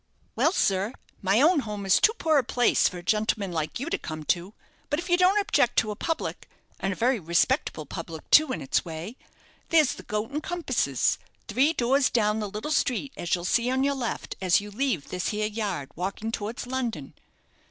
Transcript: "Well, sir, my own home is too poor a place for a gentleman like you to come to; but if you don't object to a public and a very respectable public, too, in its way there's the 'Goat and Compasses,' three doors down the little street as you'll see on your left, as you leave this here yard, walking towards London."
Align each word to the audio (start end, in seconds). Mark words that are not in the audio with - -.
"Well, 0.35 0.51
sir, 0.51 0.93
my 1.21 1.39
own 1.43 1.59
home 1.59 1.85
is 1.85 1.99
too 1.99 2.13
poor 2.17 2.39
a 2.39 2.43
place 2.43 2.87
for 2.89 2.97
a 2.97 3.03
gentleman 3.03 3.51
like 3.51 3.79
you 3.79 3.87
to 3.91 3.99
come 3.99 4.23
to; 4.33 4.55
but 4.89 4.97
if 4.97 5.11
you 5.11 5.15
don't 5.15 5.39
object 5.39 5.75
to 5.77 5.91
a 5.91 5.95
public 5.95 6.49
and 6.79 6.91
a 6.91 6.95
very 6.95 7.19
respectable 7.19 7.85
public, 7.85 8.27
too, 8.31 8.51
in 8.51 8.63
its 8.63 8.83
way 8.83 9.15
there's 9.69 9.93
the 9.93 10.01
'Goat 10.01 10.31
and 10.31 10.41
Compasses,' 10.41 11.19
three 11.47 11.71
doors 11.73 12.09
down 12.09 12.39
the 12.39 12.49
little 12.49 12.71
street 12.71 13.13
as 13.15 13.35
you'll 13.35 13.45
see 13.45 13.69
on 13.69 13.83
your 13.83 13.93
left, 13.93 14.35
as 14.41 14.59
you 14.59 14.71
leave 14.71 15.09
this 15.09 15.27
here 15.27 15.45
yard, 15.45 15.91
walking 15.95 16.31
towards 16.31 16.65
London." 16.65 17.13